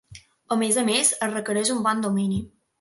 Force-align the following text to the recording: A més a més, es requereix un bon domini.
A 0.55 0.57
més 0.61 0.79
a 0.83 0.85
més, 0.87 1.13
es 1.27 1.33
requereix 1.37 1.73
un 1.77 1.87
bon 1.91 2.05
domini. 2.09 2.45